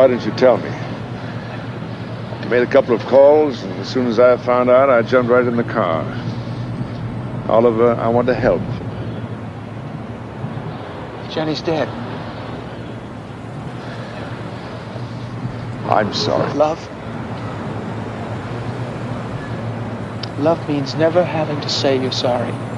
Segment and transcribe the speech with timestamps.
[0.00, 0.70] Why didn't you tell me?
[0.70, 5.30] I made a couple of calls, and as soon as I found out, I jumped
[5.30, 6.02] right in the car.
[7.50, 8.62] Oliver, I want to help.
[11.30, 11.86] Jenny's dead.
[15.90, 16.50] I'm sorry.
[16.54, 16.80] Love?
[20.38, 22.69] Love means never having to say you're sorry.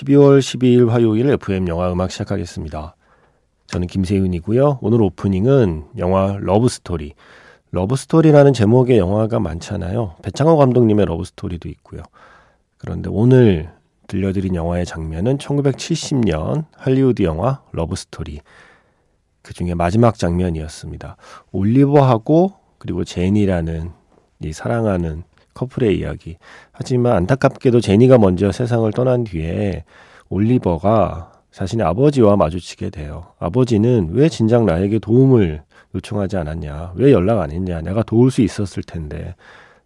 [0.00, 2.96] 12월 12일 화요일 FM 영화 음악 시작하겠습니다.
[3.66, 4.78] 저는 김세윤이고요.
[4.80, 7.14] 오늘 오프닝은 영화 러브스토리.
[7.72, 10.16] 러브스토리라는 제목의 영화가 많잖아요.
[10.22, 12.02] 배창호 감독님의 러브스토리도 있고요.
[12.78, 13.70] 그런데 오늘
[14.06, 18.40] 들려드린 영화의 장면은 1970년 할리우드 영화 러브스토리.
[19.42, 21.16] 그 중에 마지막 장면이었습니다.
[21.52, 23.90] 올리버하고 그리고 제니라는
[24.42, 26.36] 이 사랑하는 커플의 이야기.
[26.72, 29.84] 하지만 안타깝게도 제니가 먼저 세상을 떠난 뒤에
[30.28, 33.32] 올리버가 자신의 아버지와 마주치게 돼요.
[33.38, 35.62] 아버지는 왜 진작 나에게 도움을
[35.94, 36.92] 요청하지 않았냐?
[36.94, 37.80] 왜 연락 안 했냐?
[37.80, 39.34] 내가 도울 수 있었을 텐데.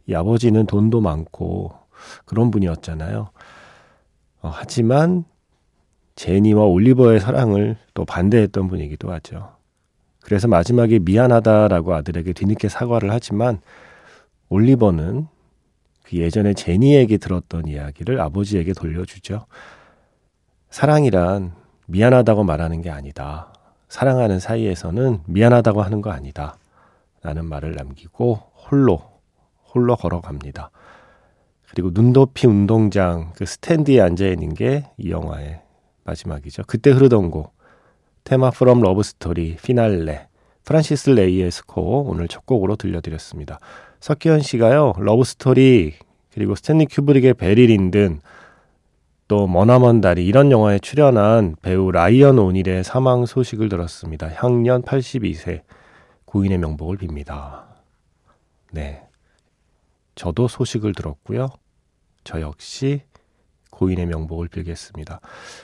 [0.06, 1.72] 이 아버지는 돈도 많고
[2.26, 3.30] 그런 분이었잖아요.
[4.42, 5.24] 어, 하지만
[6.16, 9.54] 제니와 올리버의 사랑을 또 반대했던 분이기도 하죠.
[10.20, 13.60] 그래서 마지막에 미안하다라고 아들에게 뒤늦게 사과를 하지만
[14.48, 15.28] 올리버는
[16.04, 19.46] 그 예전에 제니에게 들었던 이야기를 아버지에게 돌려주죠.
[20.70, 21.52] 사랑이란
[21.86, 23.52] 미안하다고 말하는 게 아니다.
[23.88, 26.56] 사랑하는 사이에서는 미안하다고 하는 거 아니다.
[27.22, 28.34] 라는 말을 남기고
[28.70, 29.02] 홀로,
[29.72, 30.70] 홀로 걸어갑니다.
[31.70, 35.60] 그리고 눈 덮인 운동장 그 스탠드에 앉아 있는 게 이 영화의
[36.04, 36.64] 마지막이죠.
[36.66, 37.54] 그때 흐르던 곡
[38.24, 40.28] Theme From Love Story Finale
[40.64, 43.58] 프란시스 레이의 스코어 오늘 첫 곡으로 들려드렸습니다.
[44.04, 45.94] 석기현 씨가요 러브 스토리
[46.34, 48.20] 그리고 스탠리 큐브릭의 베리 린든
[49.28, 54.28] 또 머나먼 다리 이런 영화에 출연한 배우 라이언 오닐의 사망 소식을 들었습니다.
[54.28, 55.62] 향년 82세
[56.26, 57.62] 고인의 명복을 빕니다.
[58.72, 59.04] 네.
[60.16, 61.48] 저도 소식을 들었고요.
[62.24, 63.00] 저 역시
[63.70, 65.20] 고인의 명복을 빌겠습니다.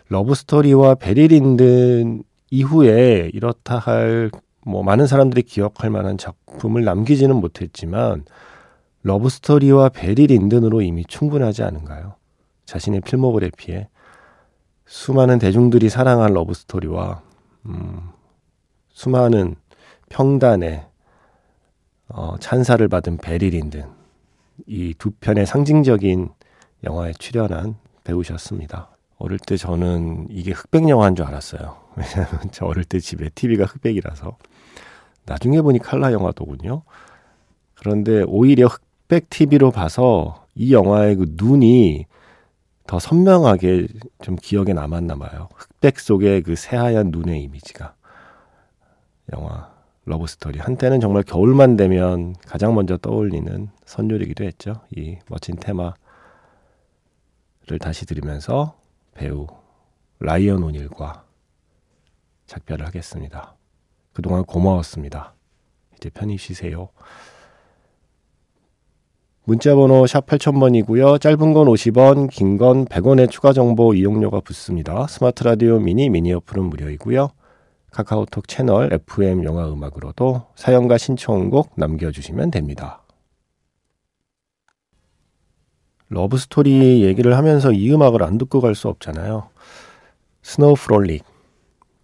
[0.09, 4.31] 러브스토리와 베리 린든 이후에 이렇다 할
[4.63, 8.25] 뭐 많은 사람들이 기억할 만한 작품을 남기지는 못했지만
[9.03, 12.15] 러브스토리와 베리 린든으로 이미 충분하지 않은가요?
[12.67, 13.89] 자신의 필모그래피에
[14.87, 17.23] 수많은 대중들이 사랑한 러브스토리와
[17.67, 18.11] 음,
[18.91, 19.57] 수많은
[20.09, 20.87] 평단의
[22.09, 23.85] 어, 찬사를 받은 베리 린든
[24.67, 26.29] 이 두 편의 상징적인
[26.85, 28.91] 영화에 출연한 배우셨습니다.
[29.21, 31.77] 어릴 때 저는 이게 흑백 영화인 줄 알았어요.
[31.97, 34.37] 왜냐하면 저 어릴 때 집에 TV가 흑백이라서
[35.27, 36.83] 나중에 보니 칼라 영화더군요.
[37.75, 42.07] 그런데 오히려 흑백 TV로 봐서 이 영화의 그 눈이
[42.87, 43.87] 더 선명하게
[44.23, 45.49] 좀 기억에 남았나 봐요.
[45.55, 47.95] 흑백 속의 그 새하얀 눈의 이미지가.
[49.35, 49.71] 영화
[50.07, 50.59] 러브스토리.
[50.59, 54.81] 한때는 정말 겨울만 되면 가장 먼저 떠올리는 선율이기도 했죠.
[54.97, 55.95] 이 멋진 테마
[57.71, 58.80] 를 다시 들으면서
[59.21, 59.47] 배우
[60.21, 61.25] 라이언 오닐과
[62.47, 63.55] 작별을 하겠습니다.
[64.15, 65.35] 그동안 고마웠습니다.
[65.95, 66.89] 이제 편히 쉬세요.
[69.45, 71.21] 문자번호 샵 8000번이고요.
[71.21, 75.07] 짧은 건 50원, 긴 건 100원의 추가 정보 이용료가 붙습니다.
[75.07, 77.29] 스마트 라디오 미니 미니 어플은 무료이고요.
[77.91, 83.00] 카카오톡 채널 FM 영화 음악으로도 사연과 신청곡 남겨주시면 됩니다.
[86.11, 89.49] 러브 스토리 얘기를 하면서 이 음악을 안 듣고 갈 수 없잖아요.
[90.43, 91.25] Snow Frolic,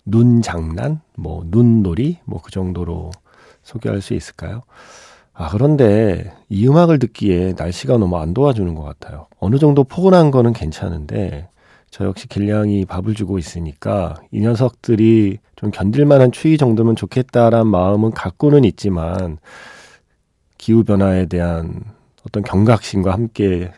[0.04, 3.10] 눈 장난, 뭐 눈놀이, 뭐 그 정도로
[3.62, 4.62] 소개할 수 있을까요?
[5.34, 9.26] 아, 그런데 이 음악을 듣기에 날씨가 너무 안 도와주는 것 같아요.
[9.40, 11.48] 어느 정도 포근한 거는 괜찮은데,
[11.90, 18.64] 저 역시 길냥이 밥을 주고 있으니까 이 녀석들이 좀 견딜만한 추위 정도면 좋겠다란 마음은 갖고는
[18.64, 19.38] 있지만,
[20.58, 21.82] 기후변화에 대한
[22.26, 23.72] 어떤 경각심과 함께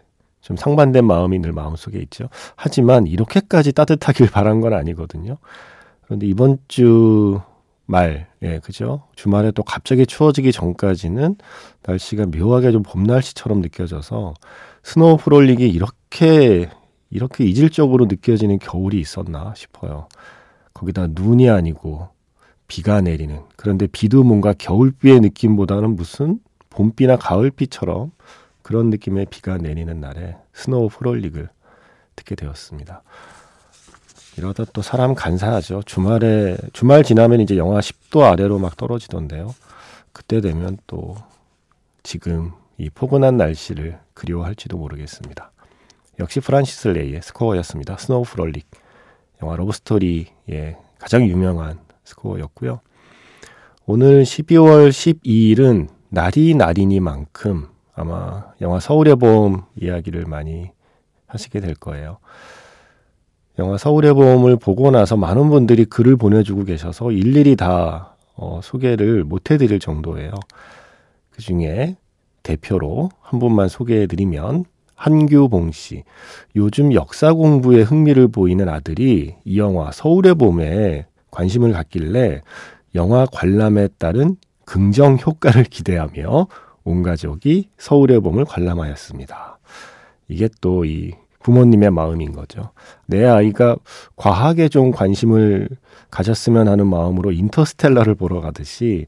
[0.48, 2.30] 좀 상반된 마음이 늘 마음속에 있죠.
[2.56, 5.36] 하지만 이렇게까지 따뜻하길 바란 건 아니거든요.
[6.06, 7.38] 그런데 이번 주
[7.84, 9.02] 말, 예, 그죠?
[9.14, 11.36] 주말에 또 갑자기 추워지기 전까지는
[11.86, 14.32] 날씨가 묘하게 좀 봄 날씨처럼 느껴져서
[14.84, 16.70] 스노우 프롤릭이 이렇게,
[17.10, 20.08] 이렇게 이질적으로 느껴지는 겨울이 있었나 싶어요.
[20.72, 22.08] 거기다 눈이 아니고
[22.68, 23.40] 비가 내리는.
[23.56, 26.38] 그런데 비도 뭔가 겨울비의 느낌보다는 무슨
[26.70, 28.12] 봄비나 가을비처럼
[28.68, 31.48] 그런 느낌의 비가 내리는 날에 Snow Frolic을
[32.16, 33.02] 듣게 되었습니다.
[34.36, 35.84] 이러다 또 사람 간사하죠.
[35.86, 39.54] 주말에 주말 지나면 이제 영하 10도 아래로 막 떨어지던데요.
[40.12, 41.16] 그때 되면 또
[42.02, 45.50] 지금 이 포근한 날씨를 그리워할지도 모르겠습니다.
[46.18, 47.96] 역시 프란시스 레이의 스코어였습니다.
[47.96, 48.66] Snow Frolic.
[49.42, 52.80] 영화 러브스토리의 가장 유명한 스코어였고요.
[53.86, 60.70] 오늘 12월 12일은 날이 날이니만큼 아마 영화 서울의 봄 이야기를 많이
[61.26, 62.18] 하시게 될 거예요.
[63.58, 69.50] 영화 서울의 봄을 보고 나서 많은 분들이 글을 보내주고 계셔서 일일이 다 어, 소개를 못
[69.50, 70.30] 해드릴 정도예요.
[71.30, 71.96] 그 중에
[72.44, 76.04] 대표로 한 분만 소개해드리면 한규봉 씨.
[76.54, 82.42] 요즘 역사 공부에 흥미를 보이는 아들이 이 영화 서울의 봄에 관심을 갖길래
[82.94, 86.46] 영화 관람에 따른 긍정 효과를 기대하며
[86.88, 89.58] 온 가족이 서울의 봄을 관람하였습니다.
[90.28, 92.70] 이게 또 이 부모님의 마음인 거죠.
[93.06, 93.76] 내 아이가
[94.16, 95.68] 과학에 좀 관심을
[96.10, 99.06] 가졌으면 하는 마음으로 인터스텔라를 보러 가듯이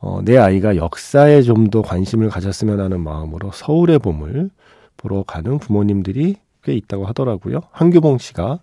[0.00, 4.50] 어, 내 아이가 역사에 좀 더 관심을 가졌으면 하는 마음으로 서울의 봄을
[4.96, 7.60] 보러 가는 부모님들이 꽤 있다고 하더라고요.
[7.72, 8.60] 한규봉 씨가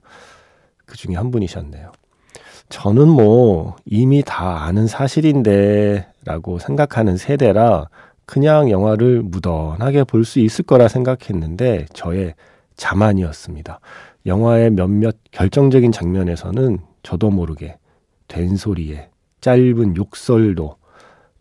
[0.85, 1.91] 그 중에 한 분이셨네요.
[2.69, 7.89] 저는 뭐 이미 다 아는 사실인데 라고 생각하는 세대라
[8.25, 12.33] 그냥 영화를 무던하게 볼 수 있을 거라 생각했는데 저의
[12.75, 13.79] 자만이었습니다.
[14.25, 17.77] 영화의 몇몇 결정적인 장면에서는 저도 모르게
[18.27, 19.09] 된소리에
[19.41, 20.77] 짧은 욕설도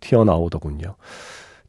[0.00, 0.96] 튀어나오더군요.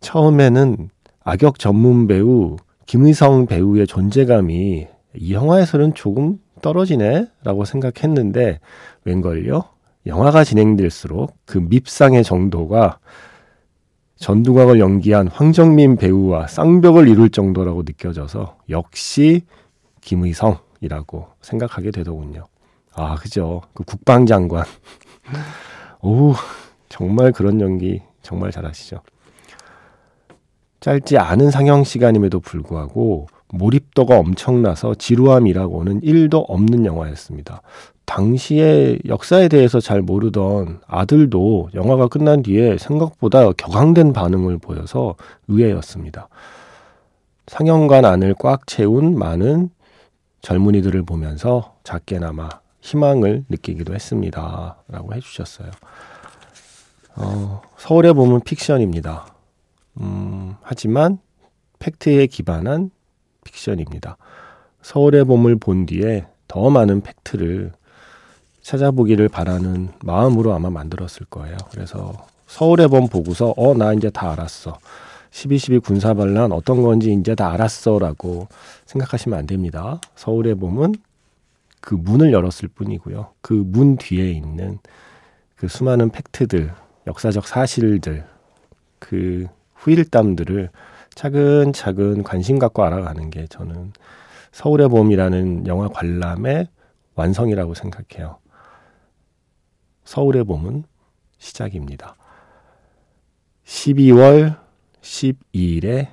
[0.02, 0.90] 처음에는
[1.24, 7.28] 악역 전문 배우 김의성 배우의 존재감이 이 영화에서는 조금 떨어지네?
[7.44, 8.60] 라고 생각했는데
[9.06, 9.64] 웬걸요?
[10.06, 13.00] 영화가 진행될수록 그 밉상의 정도가
[14.18, 19.42] 전두광을 연기한 황정민 배우와 쌍벽을 이룰 정도라고 느껴져서 역시
[20.02, 22.46] 김의성이라고 생각하게 되더군요.
[22.94, 23.62] 아, 그죠.
[23.74, 24.64] 그 국방장관.
[26.02, 26.34] 오,
[26.88, 29.02] 정말 그런 연기 정말 잘하시죠.
[30.80, 37.62] 짧지 않은 상영 시간임에도 불구하고 몰입도가 엄청나서 지루함이라고는 1도 없는 영화였습니다.
[38.06, 45.16] 당시에 역사에 대해서 잘 모르던 아들도 영화가 끝난 뒤에 생각보다 격앙된 반응을 보여서
[45.48, 46.30] 의외였습니다.
[47.48, 49.70] 상영관 안을 꽉 채운 많은
[50.42, 52.50] 젊은이들을 보면서 작게나마
[52.82, 54.78] 희망을 느끼기도 했습니다.
[54.88, 55.72] 라고 해주셨어요.
[57.16, 59.26] 어, 서울에 보면 픽션입니다.
[60.02, 61.18] 음, 하지만
[61.80, 62.92] 팩트에 기반한
[63.46, 64.18] 픽션입니다.
[64.82, 67.72] 서울의 봄을 본 뒤에 더 많은 팩트를
[68.62, 71.56] 찾아보기를 바라는 마음으로 아마 만들었을 거예요.
[71.72, 72.14] 그래서
[72.48, 74.78] 서울의 봄 보고서 어, 나 이제 다 알았어.
[75.32, 78.48] 12.12 군사반란 어떤 건지 이제 다 알았어 라고
[78.86, 80.00] 생각하시면 안 됩니다.
[80.16, 80.96] 서울의 봄은
[81.82, 83.34] 그 문을 열었을 뿐이고요.
[83.42, 84.80] 그 문 뒤에 있는
[85.56, 86.72] 그 수많은 팩트들,
[87.08, 88.26] 역사적 사실들,
[89.00, 90.70] 그 후일담들을
[91.16, 93.94] 차근차근 관심 갖고 알아가는 게 저는
[94.52, 96.68] 서울의 봄이라는 영화 관람의
[97.16, 98.38] 완성이라고 생각해요.
[100.04, 100.84] 서울의 봄은
[101.38, 102.16] 시작입니다.
[103.66, 104.60] 12월
[105.02, 106.10] 12일에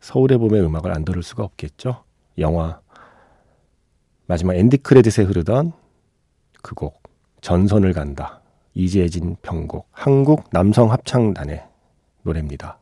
[0.00, 2.04] 서울의 봄의 음악을 안 들을 수가 없겠죠.
[2.38, 2.80] 영화
[4.26, 5.72] 마지막 end credit에 흐르던
[6.62, 7.02] 그 곡
[7.40, 8.40] 전선을 간다.
[8.74, 11.64] 이재진 편곡 한국 남성 합창단의
[12.22, 12.79] 노래입니다.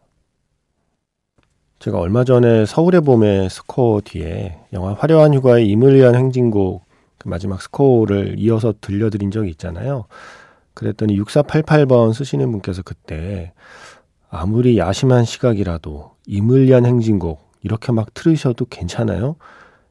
[1.79, 6.85] 제가 얼마 전에 서울의 봄의 스코어 뒤에 영화 화려한 휴가의 임을 위한 행진곡
[7.19, 10.07] 그 마지막 스코어를 이어서 들려드린 적이 있잖아요.
[10.75, 13.53] 그랬더니 6488번 쓰시는 분께서 그때
[14.29, 19.37] 아무리 야심한 시각이라도 임을 위한 행진곡 이렇게 막 틀으셔도 괜찮아요?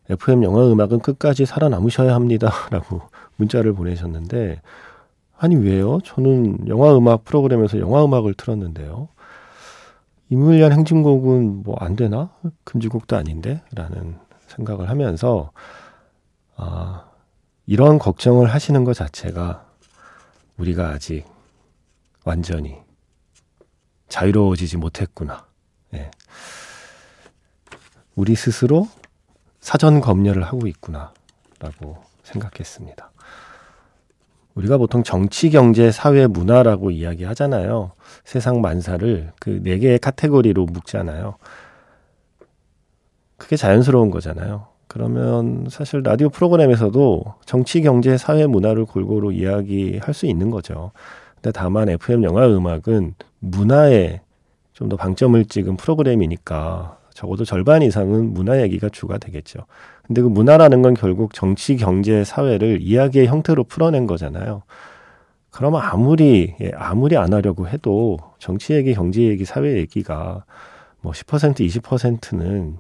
[0.10, 2.52] FM 영화 음악은 끝까지 살아남으셔야 합니다.
[2.72, 3.02] 라고
[3.36, 4.62] 문자를 보내셨는데,
[5.38, 6.00] 아니, 왜요?
[6.04, 9.10] 저는 영화 음악 프로그램에서 영화 음악을 틀었는데요.
[10.30, 12.30] 이물리한 행진곡은 뭐 안 되나?
[12.64, 13.64] 금지곡도 아닌데?
[13.74, 15.52] 라는 생각을 하면서,
[16.56, 17.06] 아,
[17.66, 19.66] 이런 걱정을 하시는 것 자체가
[20.58, 21.26] 우리가 아직
[22.26, 22.78] 완전히
[24.10, 25.46] 자유로워지지 못했구나.
[25.94, 26.12] 예.
[28.16, 28.88] 우리 스스로
[29.60, 31.14] 사전 검열을 하고 있구나.
[31.60, 33.12] 라고 생각했습니다.
[34.58, 37.92] 우리가 보통 정치, 경제, 사회, 문화라고 이야기하잖아요.
[38.26, 41.36] 세상 만사를 그 네 개의 카테고리로 묶잖아요.
[43.38, 44.68] 그게 자연스러운 거잖아요.
[44.88, 50.92] 그러면 사실 라디오 프로그램에서도 정치, 경제, 사회, 문화를 골고루 이야기할 수 있는 거죠.
[51.36, 54.22] 근데 다만 FM 영화 음악은 문화에
[54.74, 59.62] 좀 더 방점을 찍은 프로그램이니까 적어도 절반 이상은 문화 얘기가 주가 되겠죠.
[60.08, 64.64] 근데 그 문화라는 건 결국 정치, 경제, 사회를 이야기의 형태로 풀어낸 거잖아요.
[65.52, 70.46] 그러면 아무리, 예, 아무리 안 하려고 해도 정치 얘기, 경제 얘기, 사회 얘기가
[71.02, 72.78] 뭐뭐 10%, 20%는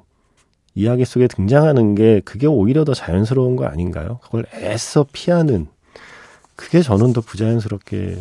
[0.75, 4.19] 이야기 속에 등장하는 게 그게 오히려 더 자연스러운 거 아닌가요?
[4.23, 5.67] 그걸 애써 피하는
[6.55, 8.17] 그게 저는 더 부자연스럽게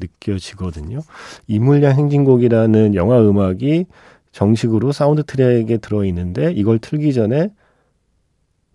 [0.00, 1.00] 느껴지거든요.
[1.46, 3.86] 이물량 행진곡이라는 영화 음악이
[4.32, 7.50] 정식으로 사운드 트랙에 들어있는데 이걸 틀기 전에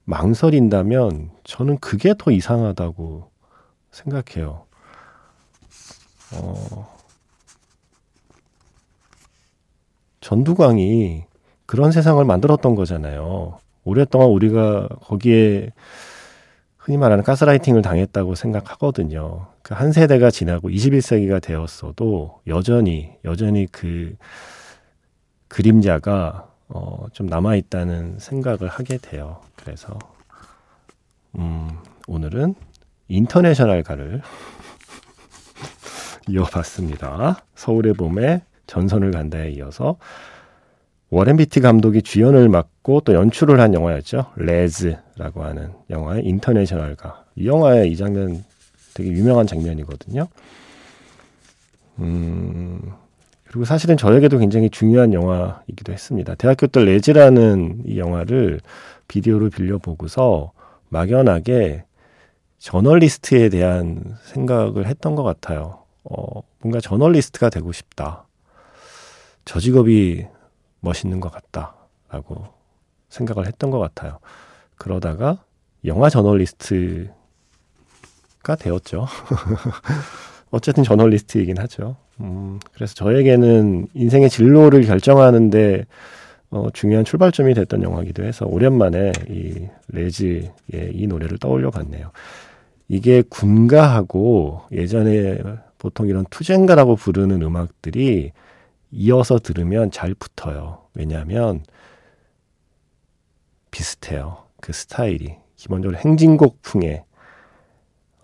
[0.05, 3.29] 망설인다면 저는 그게 더 이상하다고
[3.91, 4.65] 생각해요.
[6.33, 6.95] 어,
[10.21, 11.25] 전두광이
[11.65, 13.59] 그런 세상을 만들었던 거잖아요.
[13.83, 15.71] 오랫동안 우리가 거기에
[16.77, 19.47] 흔히 말하는 가스라이팅을 당했다고 생각하거든요.
[19.61, 24.15] 그 한 세대가 지나고 21세기가 되었어도 여전히, 여전히 그
[25.47, 29.41] 그림자가 어, 좀 남아있다는 생각을 하게 돼요.
[29.55, 29.97] 그래서,
[31.37, 31.69] 음,
[32.07, 32.55] 오늘은
[33.07, 34.21] 인터내셔널가를
[36.27, 37.45] 이어봤습니다.
[37.55, 39.97] 서울의 봄에 전선을 간다에 이어서
[41.09, 44.31] 워렌 비티 감독이 주연을 맡고 또 연출을 한 영화였죠.
[44.35, 47.25] 레즈라고 하는 영화의 인터내셔널가.
[47.35, 48.43] 이 영화의 이 장면
[48.95, 50.27] 되게 유명한 장면이거든요.
[51.99, 52.93] 음,
[53.55, 56.35] 그리고 사실은 저에게도 굉장히 중요한 영화이기도 했습니다.
[56.35, 58.59] 대학교 때 레즈라는 이 영화를
[59.07, 60.51] 비디오로 빌려보고서
[60.89, 61.85] 막연하게
[62.57, 65.85] 저널리스트에 대한 생각을 했던 것 같아요.
[66.03, 68.27] 어, 뭔가 저널리스트가 되고 싶다.
[69.45, 70.25] 저 직업이
[70.81, 71.75] 멋있는 것 같다
[72.09, 72.47] 라고
[73.07, 74.19] 생각을 했던 것 같아요.
[74.75, 75.45] 그러다가
[75.85, 77.07] 영화 저널리스트가
[78.59, 79.07] 되었죠.
[80.55, 81.97] 어쨌든 저널리스트이긴 하죠.
[82.21, 85.85] 음, 그래서 저에게는 인생의 진로를 결정하는데
[86.51, 90.53] 어, 중요한 출발점이 됐던 영화기도 해서 오랜만에 이 레즈의
[90.93, 92.11] 이 노래를 떠올려 봤네요.
[92.87, 95.39] 이게 군가하고 예전에
[95.77, 98.31] 보통 이런 투쟁가라고 부르는 음악들이
[98.91, 100.83] 이어서 들으면 잘 붙어요.
[100.93, 101.63] 왜냐하면
[103.71, 104.37] 비슷해요.
[104.61, 105.35] 그 스타일이.
[105.57, 107.03] 기본적으로 행진곡 풍의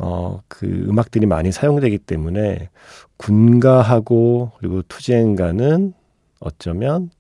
[0.04, 2.70] 어, 그 음악들이 많이 사용되기 때문에
[3.18, 5.94] 군가하고 그리고 투쟁가는
[6.40, 7.12] 어쩌면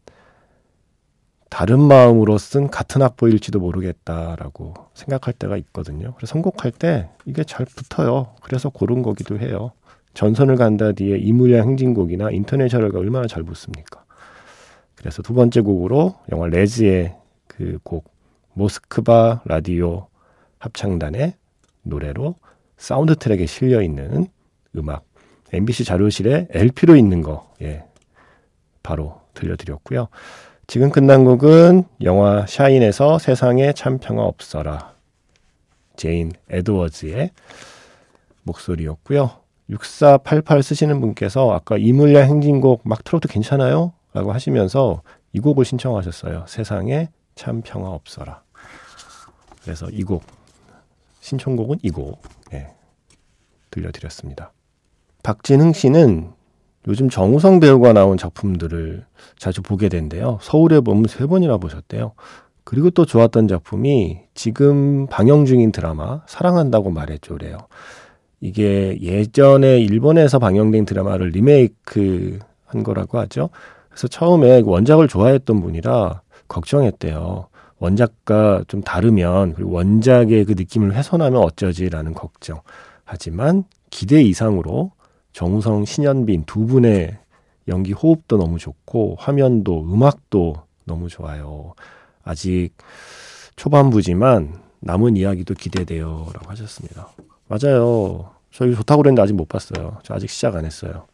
[1.49, 6.13] 다른 마음으로 쓴 같은 악보일지도 모르겠다라고 생각할 때가 있거든요.
[6.15, 8.33] 그래서 선곡할 때 이게 잘 붙어요.
[8.41, 9.71] 그래서 고른 거기도 해요.
[10.13, 14.03] 전선을 간다 뒤에 임을 위한 행진곡이나 인터내셔널가 얼마나 잘 붙습니까?
[14.95, 17.15] 그래서 두 번째 곡으로 영화 레즈의
[17.47, 18.09] 그 곡
[18.53, 20.07] 모스크바 라디오
[20.59, 21.35] 합창단의
[21.83, 22.35] 노래로
[22.81, 24.25] 사운드 트랙에 실려 있는
[24.75, 25.05] 음악
[25.53, 27.83] MBC 자료실에 LP로 있는 거 예.
[28.81, 30.07] 바로 들려드렸고요.
[30.65, 34.95] 지금 끝난 곡은 영화 샤인에서 세상에 참 평화 없어라
[35.95, 37.29] 제인 에드워즈의
[38.41, 39.29] 목소리였고요.
[39.69, 43.93] 6488 쓰시는 분께서 아까 임을 위한 행진곡 막 틀어도 괜찮아요?
[44.11, 46.45] 라고 하시면서 이 곡을 신청하셨어요.
[46.47, 48.41] 세상에 참 평화 없어라.
[49.61, 50.23] 그래서 이 곡,
[51.19, 52.19] 신청곡은 이 곡,
[52.51, 52.67] 네,
[53.69, 54.51] 들려드렸습니다.
[55.23, 56.31] 박진흥 씨는
[56.87, 59.05] 요즘 정우성 배우가 나온 작품들을
[59.37, 60.39] 자주 보게 된대요.
[60.41, 62.13] 서울에 보면 세 번이나 보셨대요.
[62.63, 67.57] 그리고 또 좋았던 작품이 지금 방영 중인 드라마 사랑한다고 말해줘래요.
[68.39, 73.49] 이게 예전에 일본에서 방영된 드라마를 리메이크 한 거라고 하죠.
[73.89, 77.47] 그래서 처음에 원작을 좋아했던 분이라 걱정했대요.
[77.81, 82.61] 원작과 좀 다르면 그리고 원작의 그 느낌을 훼손하면 어쩌지라는 걱정.
[83.03, 84.91] 하지만 기대 이상으로
[85.33, 87.17] 정우성, 신현빈 두 분의
[87.67, 91.73] 연기 호흡도 너무 좋고 화면도 음악도 너무 좋아요.
[92.23, 92.69] 아직
[93.55, 97.09] 초반부지만 남은 이야기도 기대돼요 라고 하셨습니다.
[97.47, 98.31] 맞아요.
[98.51, 99.97] 저희 좋다고 그랬는데 아직 못 봤어요.
[100.03, 101.07] 저 아직 시작 안 했어요.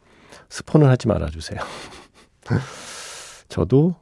[0.50, 1.60] 스포를 하지 말아주세요.
[3.48, 3.96] 저도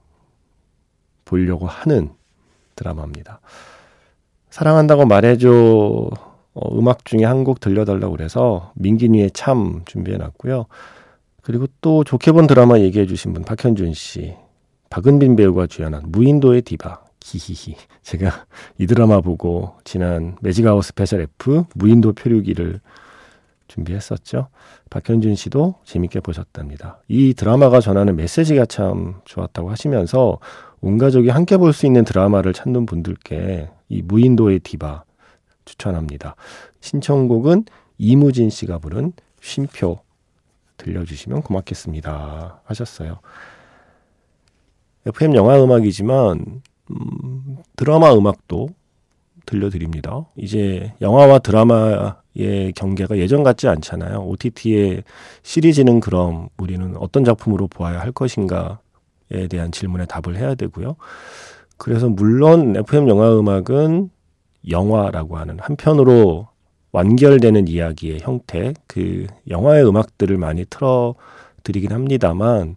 [1.26, 2.12] 보려고 하는
[2.76, 3.40] 드라마입니다.
[4.50, 5.50] 사랑한다고 말해줘
[6.54, 10.66] 어, 음악 중에 한 곡 들려달라고 그래서 민기니의 참 준비해놨고요.
[11.42, 14.36] 그리고 또 좋게 본 드라마 얘기해주신 분 박현준 씨,
[14.90, 17.76] 박은빈 배우가 주연한 무인도의 디바 히히히.
[18.02, 18.46] 제가
[18.78, 22.80] 이 드라마 보고 지난 매직아웃 스페셜 F 무인도 표류기를
[23.68, 24.48] 준비했었죠.
[24.90, 27.02] 박현준 씨도 재밌게 보셨답니다.
[27.08, 30.40] 이 드라마가 전하는 메시지가 참 좋았다고 하시면서
[30.82, 35.04] 온 가족이 함께 볼 수 있는 드라마를 찾는 분들께 이 무인도의 디바
[35.66, 36.36] 추천합니다.
[36.80, 37.66] 신청곡은
[37.98, 40.00] 이무진 씨가 부른 쉼표
[40.78, 42.62] 들려주시면 고맙겠습니다.
[42.66, 43.20] 하셨어요.
[45.06, 48.70] FM 영화 음악이지만 음, 드라마 음악도
[49.46, 50.26] 들려드립니다.
[50.36, 54.24] 이제 영화와 드라마의 경계가 예전 같지 않잖아요.
[54.26, 55.04] OTT의
[55.44, 58.80] 시리즈는 그럼 우리는 어떤 작품으로 보아야 할 것인가
[59.50, 60.96] 대한 질문에 답을 해야 되고요.
[61.78, 64.10] 그래서 물론 FM 영화 음악은
[64.70, 66.48] 영화라고 하는 한편으로
[66.92, 71.16] 완결되는 이야기의 형태, 그 영화의 음악들을 많이 틀어
[71.64, 72.76] 드리긴 합니다만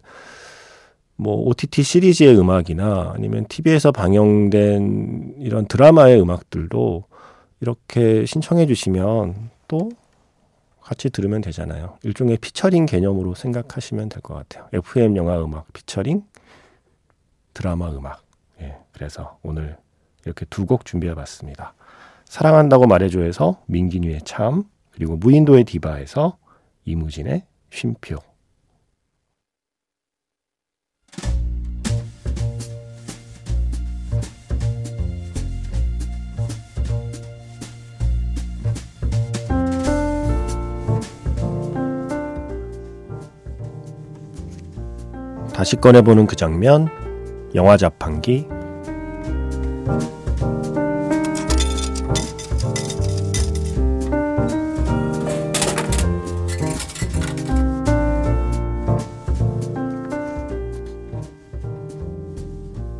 [1.15, 7.05] 뭐 OTT 시리즈의 음악이나 아니면 TV에서 방영된 이런 드라마의 음악들도
[7.61, 9.89] 이렇게 신청해 주시면 또
[10.81, 11.97] 같이 들으면 되잖아요.
[12.03, 14.67] 일종의 피처링 개념으로 생각하시면 될 것 같아요.
[14.73, 16.23] FM 영화 음악 피처링
[17.59, 18.23] 드라마 음악.
[18.61, 18.77] 예.
[18.93, 19.75] 그래서 오늘
[20.23, 21.73] 이렇게 두 곡 준비해 봤습니다.
[22.23, 26.37] 사랑한다고 말해줘에서 민기뉴의 참, 그리고 무인도의 디바에서
[26.85, 28.17] 이무진의 쉼표.
[45.53, 46.87] 다시 꺼내보는 그 장면,
[47.55, 48.47] 영화 자판기.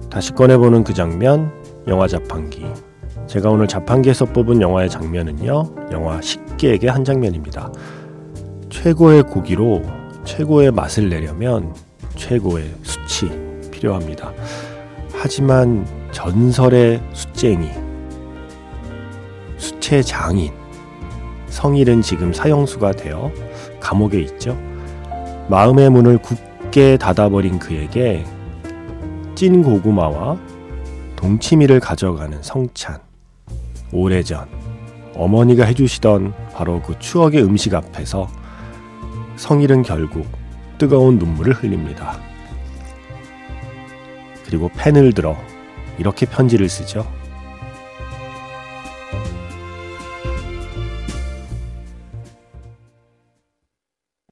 [0.10, 1.52] 다시 꺼내보는 그 장면,
[1.88, 2.66] 영화 자판기.
[3.28, 7.72] 제가 오늘 자판기에서 뽑은 영화의 장면은요, 영화 식객의 한 장면입니다.
[8.70, 9.84] 최고의 고기로
[10.26, 11.74] 최고의 맛을 내려면
[12.16, 12.74] 최고의
[13.80, 14.34] 필요합니다.
[15.14, 17.70] 하지만 전설의 숫쟁이,
[19.58, 20.52] 수채 장인,
[21.48, 23.32] 성일은 지금 사형수가 되어
[23.80, 24.58] 감옥에 있죠.
[25.50, 28.24] 마음의 문을 굳게 닫아버린 그에게
[29.36, 30.38] 찐 고구마와
[31.16, 33.00] 동치미를 가져가는 성찬.
[33.92, 34.48] 오래전
[35.16, 38.28] 어머니가 해주시던 바로 그 추억의 음식 앞에서
[39.36, 40.28] 성일은 결국
[40.78, 42.29] 뜨거운 눈물을 흘립니다.
[44.50, 45.38] 그리고 펜을 들어
[46.00, 47.06] 이렇게 편지를 쓰죠.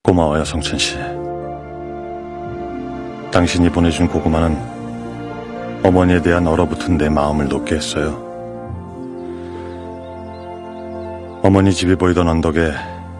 [0.01, 0.95] 고마워요, 성천 씨.
[3.32, 4.58] 당신이 보내준 고구마는
[5.84, 8.25] 어머니에 대한 얼어붙은 내 마음을 녹게 했어요.
[11.43, 12.71] 어머니 집이 보이던 언덕에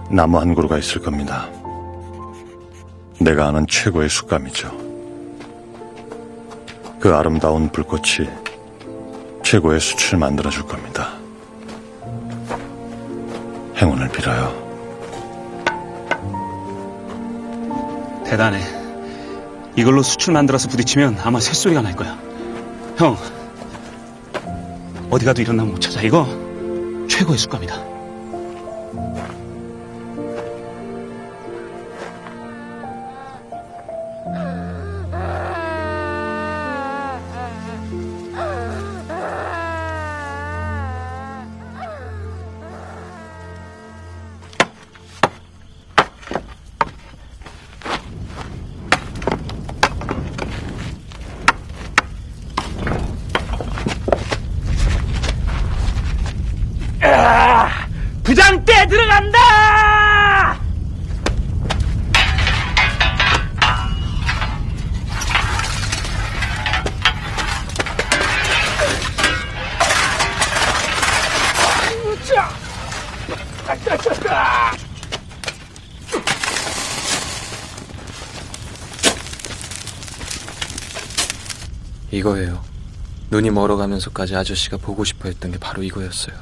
[0.10, 1.48] 나무 한 그루가 있을 겁니다.
[3.22, 4.97] 내가 아는 최고의 숯감이죠.
[7.00, 8.28] 그 아름다운 불꽃이
[9.44, 11.14] 최고의 숯을 만들어줄 겁니다.
[13.78, 14.68] 행운을 빌어요.
[18.26, 18.62] 대단해.
[19.76, 22.18] 이걸로 수출 만들어서 부딪히면 아마 새소리가 날 거야.
[22.98, 23.16] 형,
[25.10, 26.02] 어디 가도 이런 나무 못 찾아.
[26.02, 26.26] 이거
[27.08, 27.97] 최고의 숯감이다.
[82.28, 82.62] 이거예요.
[83.30, 86.36] 눈이 멀어가면서까지 아저씨가 보고 싶어 했던 게 바로 이거였어요.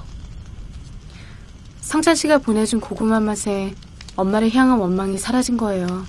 [1.81, 3.73] 성찬 씨가 보내준 고구마 맛에
[4.15, 6.05] 엄마를 향한 원망이 사라진 거예요.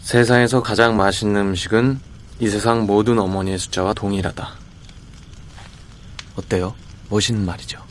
[0.00, 2.00] 세상에서 가장 맛있는 음식은
[2.40, 4.48] 이 세상 모든 어머니의 숫자와 동일하다.
[6.36, 6.74] 어때요?
[7.10, 7.82] 멋있는 말이죠.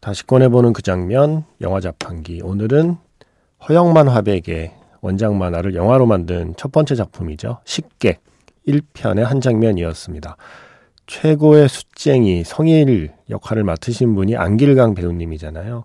[0.00, 2.40] 다시 꺼내보는 그 장면, 영화 자판기.
[2.42, 2.96] 오늘은
[3.68, 7.58] 허영만 화백의 원작 만화를 영화로 만든 첫 번째 작품이죠.
[7.64, 8.22] 식객
[8.66, 10.36] 1편의 한 장면이었습니다.
[11.06, 15.84] 최고의 숫쟁이 성일 역할을 맡으신 분이 안길강 배우님이잖아요.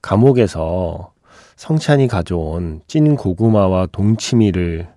[0.00, 1.12] 감옥에서
[1.56, 4.88] 성찬이 가져온 찐 고구마와 동치미를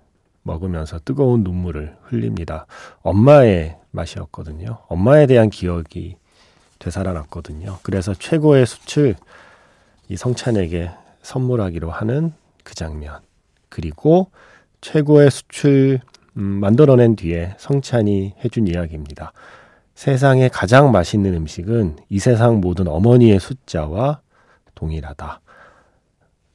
[0.44, 2.66] 먹으면서 뜨거운 눈물을 흘립니다.
[3.02, 4.80] 엄마의 맛이었거든요.
[4.88, 6.16] 엄마에 대한 기억이
[6.80, 7.80] 되살아났거든요.
[7.84, 9.16] 그래서 최고의 숯을
[10.08, 10.92] 이 성찬에게
[11.22, 13.29] 선물하기로 하는 그 장면.
[13.70, 14.32] 그리고
[14.82, 16.02] 최고의 숯을
[16.38, 19.34] 음, 만들어낸 뒤에 성찬이 해준 이야기입니다.
[19.96, 24.22] 세상에 가장 맛있는 음식은 이 세상 모든 어머니의 숫자와
[24.76, 25.42] 동일하다.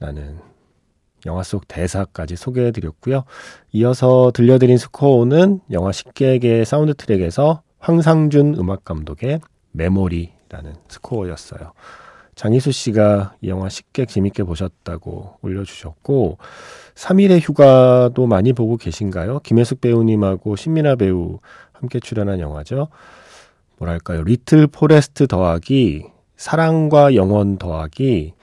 [0.00, 0.38] 라는
[1.26, 3.24] 영화 속 대사까지 소개해 드렸고요.
[3.72, 9.40] 이어서 들려드린 스코어는 영화 식객의 사운드 트랙에서 황상준 음악 감독의
[9.72, 11.72] 메모리라는 스코어였어요.
[12.34, 16.38] 장희수 씨가 이 영화 식객 재밌게 보셨다고 올려주셨고
[16.94, 19.40] 3일의 휴가도 많이 보고 계신가요?
[19.40, 21.38] 김해숙 배우님하고 신민아 배우
[21.72, 22.88] 함께 출연한 영화죠.
[23.78, 24.22] 뭐랄까요.
[24.22, 26.04] 리틀 포레스트 더하기
[26.36, 28.34] 사랑과 영혼 더하기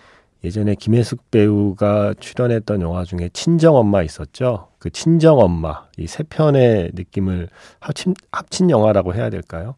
[0.43, 4.69] 예전에 김해숙 배우가 출연했던 영화 중에 친정엄마 있었죠.
[4.80, 7.47] 그 친정엄마 이 세 편의 느낌을
[7.80, 9.75] 합친, 합친 영화라고 해야 될까요?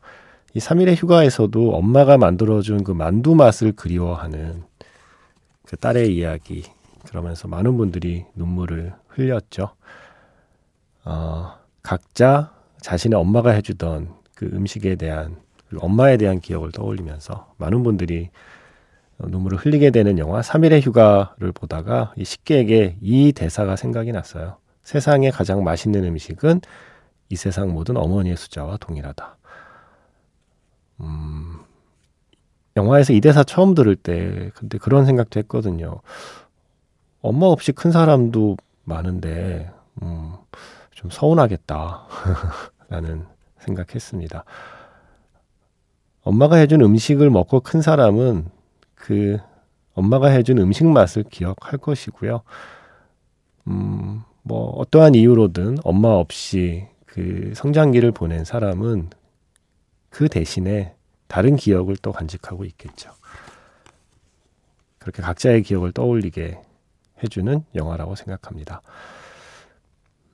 [0.56, 4.64] 이 3일의 휴가에서도 엄마가 만들어준 그 만두 맛을 그리워하는
[5.66, 6.64] 그 딸의 이야기
[7.08, 9.72] 그러면서 많은 분들이 눈물을 흘렸죠.
[11.06, 15.38] 어, 각자 자신의 엄마가 해주던 그 음식에 대한
[15.76, 18.30] 엄마에 대한 기억을 떠올리면서 많은 분들이
[19.18, 24.58] 눈물을 흘리게 되는 영화 3일의 휴가를 보다가 이 식객에게 이 대사가 생각이 났어요.
[24.84, 26.62] 세상에 가장 맛있는 음식은
[27.30, 29.38] 이 세상 모든 어머니의 숫자와 동일하다.
[31.02, 31.60] 음,
[32.76, 36.02] 영화에서 이 대사 처음 들을 때, 근데 그런 생각도 했거든요.
[37.22, 40.34] 엄마 없이 큰 사람도 많은데, 음,
[40.92, 42.08] 좀 서운하겠다.
[42.90, 43.26] 라는
[43.60, 44.44] 생각했습니다.
[46.24, 48.46] 엄마가 해준 음식을 먹고 큰 사람은
[48.96, 49.38] 그
[49.94, 52.42] 엄마가 해준 음식 맛을 기억할 것이고요.
[53.68, 59.10] 음, 뭐, 어떠한 이유로든 엄마 없이 그 성장기를 보낸 사람은
[60.14, 60.94] 그 대신에
[61.28, 63.10] 다른 기억을 또 간직하고 있겠죠.
[65.00, 66.60] 그렇게 각자의 기억을 떠올리게
[67.24, 68.84] 해주는 영화라고 생각합니다.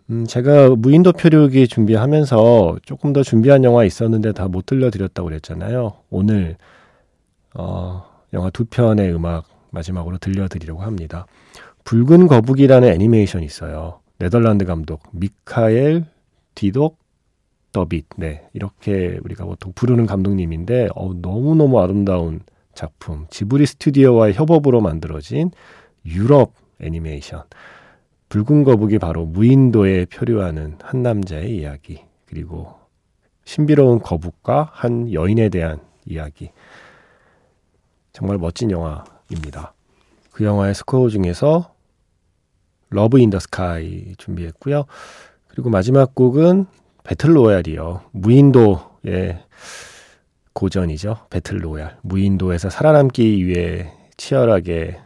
[0.09, 5.93] 음, 제가 무인도 표류기 준비하면서 조금 더 준비한 영화 있었는데 다 못 들려드렸다고 그랬잖아요.
[6.09, 6.57] 오늘,
[7.53, 11.25] 어, 영화 두 편의 음악 마지막으로 들려드리려고 합니다.
[11.85, 14.01] 붉은 거북이라는 애니메이션이 있어요.
[14.17, 16.05] 네덜란드 감독 미카엘
[16.53, 16.97] 디독
[17.71, 18.05] 더빗.
[18.17, 18.47] 네.
[18.53, 22.41] 이렇게 우리가 보통 부르는 감독님인데 어, 너무 너무 아름다운
[22.73, 23.27] 작품.
[23.29, 25.51] 지브리 스튜디오와의 협업으로 만들어진
[26.05, 27.43] 유럽 애니메이션.
[28.29, 32.01] 붉은 거북이 바로 무인도에 표류하는 한 남자의 이야기.
[32.25, 32.75] 그리고
[33.45, 36.51] 신비로운 거북과 한 여인에 대한 이야기.
[38.13, 39.73] 정말 멋진 영화입니다.
[40.31, 41.73] 그 영화의 스코어 중에서
[42.91, 44.85] Love in the Sky 준비했고요.
[45.47, 46.65] 그리고 마지막 곡은
[47.09, 48.01] 배틀 로얄이요.
[48.11, 49.39] 무인도의
[50.53, 51.17] 고전이죠.
[51.31, 51.97] 배틀 로얄.
[52.03, 54.99] 무인도에서 살아남기 위해 치열하게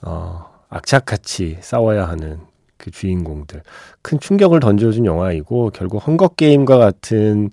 [0.00, 2.38] 어, 악착같이 싸워야 하는
[2.78, 3.60] 그 주인공들.
[4.00, 7.50] 큰 충격을 던져준 영화이고 결국 헝거 게임과 같은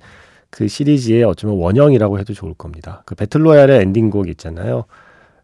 [0.50, 3.04] 그 시리즈의 어쩌면 원형이라고 해도 좋을 겁니다.
[3.06, 4.86] 그 배틀로얄의 엔딩곡 있잖아요.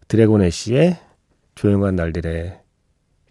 [0.08, 0.95] 드래곤 애쉬의
[1.56, 2.60] 조용한 날들의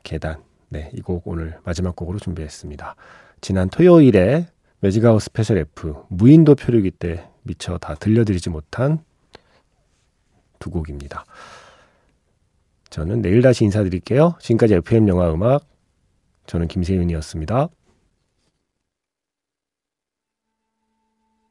[0.02, 0.42] 계단.
[0.68, 2.96] 네, 이 곡 오늘 마지막 곡으로 준비했습니다.
[3.40, 4.48] 지난 토요일에
[4.84, 9.02] 매직아워 스페셜 F 무인도 표류기 때 미처 다 들려드리지 못한
[10.58, 11.24] 두 곡입니다.
[12.90, 14.34] 저는 내일 다시 인사드릴게요.
[14.40, 15.66] 지금까지 FM 영화 음악
[16.44, 17.70] 저는 김세윤이었습니다.